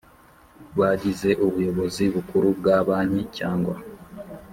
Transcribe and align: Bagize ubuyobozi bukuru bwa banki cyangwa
Bagize 0.79 1.29
ubuyobozi 1.45 2.03
bukuru 2.15 2.47
bwa 2.57 2.77
banki 2.87 3.23
cyangwa 3.37 3.75